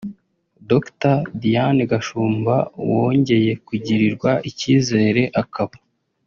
[0.69, 2.55] Dr Diane Gashumba
[2.89, 5.75] wongeye kugirirwa icyizere akaba